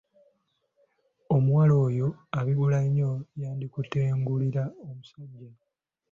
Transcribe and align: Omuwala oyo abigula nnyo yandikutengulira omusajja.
Omuwala 1.35 1.73
oyo 1.85 2.07
abigula 2.39 2.79
nnyo 2.85 3.11
yandikutengulira 3.41 4.63
omusajja. 4.87 5.49